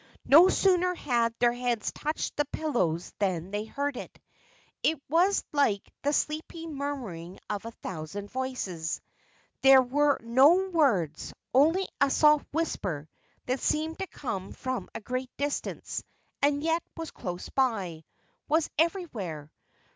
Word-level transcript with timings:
No 0.25 0.49
sooner 0.49 0.95
had 0.95 1.31
their 1.37 1.53
heads 1.53 1.91
touched 1.91 2.35
the 2.35 2.45
pillows 2.45 3.13
than 3.19 3.51
they 3.51 3.65
heard 3.65 3.95
it. 3.95 4.19
It 4.81 4.99
was 5.07 5.43
like 5.51 5.87
the 6.01 6.11
sleepy 6.11 6.65
murmuring 6.65 7.37
of 7.51 7.65
a 7.65 7.71
thousand 7.83 8.31
voices. 8.31 8.99
There 9.61 9.83
were 9.83 10.19
no 10.23 10.67
words, 10.69 11.35
only 11.53 11.87
a 12.01 12.09
soft 12.09 12.47
whisper 12.51 13.07
that 13.45 13.59
seemed 13.59 13.99
to 13.99 14.07
come 14.07 14.53
from 14.53 14.89
a 14.95 15.01
great 15.01 15.29
distance 15.37 16.03
and 16.41 16.63
yet 16.63 16.81
was 16.97 17.11
close 17.11 17.49
by 17.49 18.03
was 18.47 18.71
everywhere. 18.79 19.51